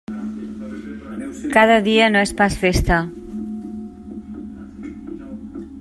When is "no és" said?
2.15-2.33